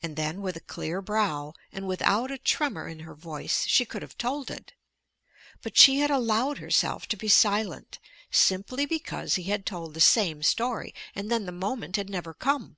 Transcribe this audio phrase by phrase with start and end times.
[0.00, 4.00] And then with a clear brow and without a tremor in her voice she could
[4.00, 4.74] have told it.
[5.60, 7.98] But she had allowed herself to be silent,
[8.30, 12.76] simply because he had told the same story, and then the moment had never come.